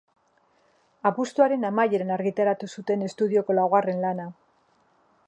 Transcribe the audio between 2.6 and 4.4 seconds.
zuten estudioko laugarren lana.